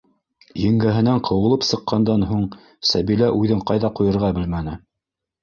Еңгәһенән 0.59 1.19
ҡыуылып 1.27 1.67
сыҡҡандан 1.67 2.25
һуң 2.31 2.41
Сәбилә 2.93 3.29
үҙен 3.43 3.63
ҡайҙа 3.71 3.93
ҡуйырға 4.01 4.35
белмәне. 4.41 4.77